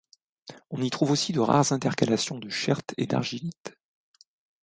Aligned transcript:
On 0.71 0.81
y 0.81 0.89
trouve 0.89 1.11
aussi 1.11 1.31
de 1.31 1.39
rares 1.39 1.73
intercalations 1.73 2.39
de 2.39 2.49
chert 2.49 2.81
et 2.97 3.05
d'argilite. 3.05 3.77